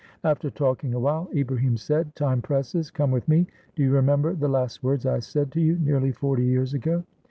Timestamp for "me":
3.27-3.45